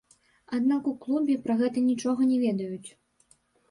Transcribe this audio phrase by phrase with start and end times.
[0.59, 2.89] Аднак у клубе пра гэта нічога не ведаюць!